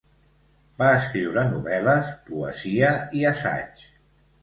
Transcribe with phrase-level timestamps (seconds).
[0.81, 3.89] Va escriure novel·les, poesia i assaig.